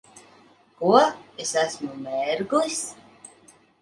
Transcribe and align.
Ko? 0.77 1.03
Es 1.45 1.53
esmu 1.65 1.91
mērglis? 2.07 2.81